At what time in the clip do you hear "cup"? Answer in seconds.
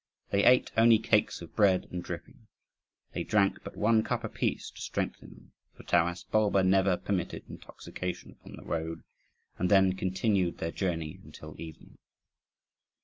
4.01-4.23